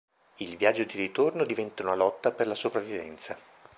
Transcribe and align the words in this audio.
Il 0.37 0.57
viaggio 0.57 0.83
di 0.83 0.97
ritorno 0.97 1.45
diventa 1.45 1.83
una 1.83 1.93
lotta 1.93 2.31
per 2.31 2.47
la 2.47 2.55
sopravvivenza. 2.55 3.37